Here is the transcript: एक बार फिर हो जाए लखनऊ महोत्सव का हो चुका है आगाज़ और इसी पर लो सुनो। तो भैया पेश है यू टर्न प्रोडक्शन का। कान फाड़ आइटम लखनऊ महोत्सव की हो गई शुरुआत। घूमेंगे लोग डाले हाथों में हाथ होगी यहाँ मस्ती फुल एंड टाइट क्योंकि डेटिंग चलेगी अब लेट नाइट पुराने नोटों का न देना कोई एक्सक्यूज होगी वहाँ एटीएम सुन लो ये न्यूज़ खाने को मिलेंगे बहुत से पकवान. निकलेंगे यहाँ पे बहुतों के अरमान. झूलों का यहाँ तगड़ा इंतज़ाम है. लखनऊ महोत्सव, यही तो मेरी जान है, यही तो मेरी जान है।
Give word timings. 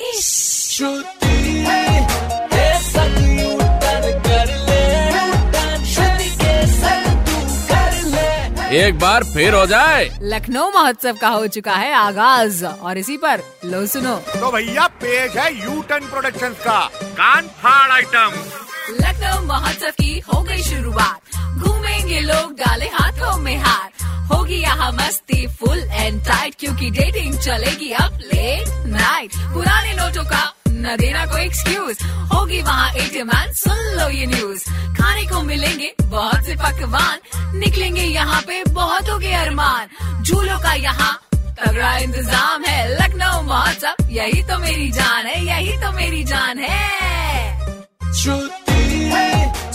एक 0.00 0.14
बार 8.98 9.24
फिर 9.24 9.54
हो 9.54 9.66
जाए 9.66 10.18
लखनऊ 10.22 10.70
महोत्सव 10.70 11.16
का 11.20 11.28
हो 11.28 11.46
चुका 11.46 11.74
है 11.74 11.92
आगाज़ 11.94 12.66
और 12.66 12.98
इसी 12.98 13.16
पर 13.16 13.42
लो 13.64 13.86
सुनो। 13.86 14.16
तो 14.16 14.52
भैया 14.52 14.86
पेश 15.02 15.36
है 15.36 15.54
यू 15.54 15.82
टर्न 15.82 16.06
प्रोडक्शन 16.10 16.52
का। 16.64 16.90
कान 17.18 17.48
फाड़ 17.62 17.90
आइटम 17.90 18.30
लखनऊ 19.00 19.46
महोत्सव 19.46 19.90
की 20.00 20.18
हो 20.28 20.42
गई 20.42 20.62
शुरुआत। 20.62 21.20
घूमेंगे 21.58 22.20
लोग 22.20 22.52
डाले 22.54 22.86
हाथों 22.94 23.36
में 23.42 23.56
हाथ 23.56 23.90
होगी 24.32 24.62
यहाँ 24.62 24.92
मस्ती 24.92 25.46
फुल 25.56 25.78
एंड 25.78 26.24
टाइट 26.24 26.54
क्योंकि 26.60 26.90
डेटिंग 26.90 27.38
चलेगी 27.38 27.90
अब 28.02 28.18
लेट 28.32 28.57
नाइट 29.08 29.34
पुराने 29.52 29.92
नोटों 29.96 30.22
का 30.24 30.42
न 30.68 30.96
देना 31.00 31.24
कोई 31.26 31.44
एक्सक्यूज 31.44 32.02
होगी 32.32 32.60
वहाँ 32.62 32.90
एटीएम 32.94 33.30
सुन 33.56 33.78
लो 33.96 34.08
ये 34.10 34.26
न्यूज़ 34.26 34.64
खाने 34.98 35.24
को 35.26 35.40
मिलेंगे 35.42 35.92
बहुत 36.04 36.44
से 36.46 36.54
पकवान. 36.56 37.16
निकलेंगे 37.58 38.02
यहाँ 38.02 38.40
पे 38.42 38.62
बहुतों 38.68 39.18
के 39.20 39.32
अरमान. 39.34 39.88
झूलों 40.22 40.58
का 40.60 40.72
यहाँ 40.74 41.12
तगड़ा 41.32 41.96
इंतज़ाम 41.98 42.64
है. 42.64 42.78
लखनऊ 42.94 43.42
महोत्सव, 43.42 44.12
यही 44.12 44.42
तो 44.42 44.58
मेरी 44.58 44.90
जान 44.90 45.26
है, 45.26 45.44
यही 45.46 45.76
तो 45.82 45.92
मेरी 45.92 46.24
जान 46.24 46.58
है। 46.58 46.86